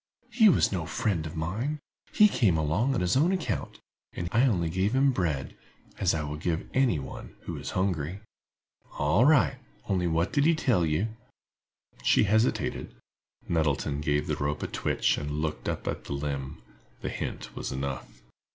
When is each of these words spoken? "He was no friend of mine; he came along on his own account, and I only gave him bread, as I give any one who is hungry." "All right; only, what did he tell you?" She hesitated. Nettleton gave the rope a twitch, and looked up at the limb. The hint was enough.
"He 0.31 0.49
was 0.49 0.71
no 0.71 0.87
friend 0.87 1.27
of 1.27 1.35
mine; 1.35 1.77
he 2.11 2.27
came 2.27 2.57
along 2.57 2.95
on 2.95 3.01
his 3.01 3.15
own 3.15 3.31
account, 3.31 3.79
and 4.13 4.27
I 4.31 4.47
only 4.47 4.67
gave 4.67 4.93
him 4.95 5.11
bread, 5.11 5.55
as 5.99 6.15
I 6.15 6.35
give 6.37 6.67
any 6.73 6.97
one 6.97 7.35
who 7.41 7.55
is 7.57 7.69
hungry." 7.77 8.19
"All 8.97 9.25
right; 9.25 9.57
only, 9.87 10.07
what 10.07 10.33
did 10.33 10.45
he 10.45 10.55
tell 10.55 10.87
you?" 10.87 11.09
She 12.01 12.23
hesitated. 12.23 12.95
Nettleton 13.47 14.01
gave 14.01 14.25
the 14.25 14.35
rope 14.37 14.63
a 14.63 14.67
twitch, 14.67 15.19
and 15.19 15.33
looked 15.39 15.69
up 15.69 15.87
at 15.87 16.05
the 16.05 16.13
limb. 16.13 16.63
The 17.01 17.09
hint 17.09 17.55
was 17.55 17.71
enough. 17.71 18.23